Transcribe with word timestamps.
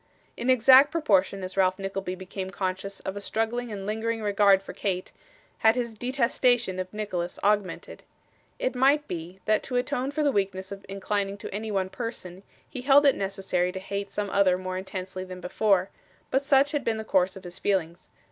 In 0.35 0.49
exact 0.49 0.89
proportion 0.91 1.43
as 1.43 1.55
Ralph 1.55 1.77
Nickleby 1.77 2.15
became 2.15 2.49
conscious 2.49 3.01
of 3.01 3.15
a 3.15 3.21
struggling 3.21 3.71
and 3.71 3.85
lingering 3.85 4.23
regard 4.23 4.63
for 4.63 4.73
Kate, 4.73 5.11
had 5.59 5.75
his 5.75 5.93
detestation 5.93 6.79
of 6.79 6.91
Nicholas 6.91 7.37
augmented. 7.43 8.01
It 8.57 8.73
might 8.73 9.07
be, 9.07 9.41
that 9.45 9.61
to 9.61 9.75
atone 9.75 10.09
for 10.09 10.23
the 10.23 10.31
weakness 10.31 10.71
of 10.71 10.87
inclining 10.89 11.37
to 11.37 11.53
any 11.53 11.69
one 11.69 11.89
person, 11.89 12.41
he 12.67 12.81
held 12.81 13.05
it 13.05 13.13
necessary 13.13 13.71
to 13.73 13.79
hate 13.79 14.09
some 14.09 14.31
other 14.31 14.57
more 14.57 14.75
intensely 14.79 15.23
than 15.23 15.39
before; 15.39 15.91
but 16.31 16.43
such 16.43 16.71
had 16.71 16.83
been 16.83 16.97
the 16.97 17.03
course 17.03 17.35
of 17.35 17.43
his 17.43 17.59
feelings. 17.59 18.09